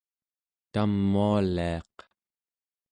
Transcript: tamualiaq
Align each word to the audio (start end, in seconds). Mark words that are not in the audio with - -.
tamualiaq 0.71 1.95